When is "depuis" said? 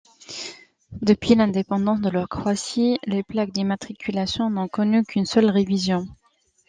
1.03-1.35